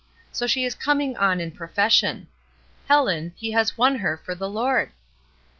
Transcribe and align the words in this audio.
So 0.31 0.47
she 0.47 0.65
is 0.65 0.73
coming 0.73 1.11
in 1.11 1.17
on 1.17 1.51
pro 1.51 1.67
fession. 1.67 2.25
Helen, 2.87 3.33
he 3.35 3.51
has 3.51 3.77
won 3.77 3.97
her 3.97 4.17
for 4.17 4.33
the 4.33 4.49
Lord!" 4.49 4.93